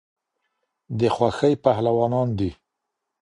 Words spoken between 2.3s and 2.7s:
دي